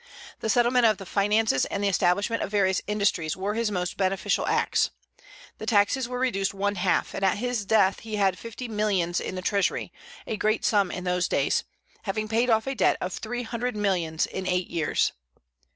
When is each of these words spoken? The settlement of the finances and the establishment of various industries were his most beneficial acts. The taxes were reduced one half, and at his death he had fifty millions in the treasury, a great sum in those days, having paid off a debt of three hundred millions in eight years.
The 0.39 0.49
settlement 0.49 0.87
of 0.87 0.97
the 0.97 1.05
finances 1.05 1.65
and 1.65 1.83
the 1.83 1.87
establishment 1.87 2.41
of 2.41 2.49
various 2.49 2.81
industries 2.87 3.37
were 3.37 3.53
his 3.53 3.69
most 3.69 3.97
beneficial 3.97 4.47
acts. 4.47 4.89
The 5.59 5.67
taxes 5.67 6.07
were 6.09 6.17
reduced 6.17 6.55
one 6.55 6.73
half, 6.73 7.13
and 7.13 7.23
at 7.23 7.37
his 7.37 7.67
death 7.67 7.99
he 7.99 8.15
had 8.15 8.35
fifty 8.39 8.67
millions 8.67 9.19
in 9.19 9.35
the 9.35 9.43
treasury, 9.43 9.93
a 10.25 10.37
great 10.37 10.65
sum 10.65 10.89
in 10.89 11.03
those 11.03 11.27
days, 11.27 11.65
having 12.05 12.27
paid 12.27 12.49
off 12.49 12.65
a 12.65 12.73
debt 12.73 12.97
of 12.99 13.13
three 13.13 13.43
hundred 13.43 13.75
millions 13.75 14.25
in 14.25 14.47
eight 14.47 14.71
years. 14.71 15.11